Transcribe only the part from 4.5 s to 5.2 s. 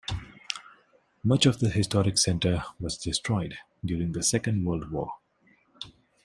World War.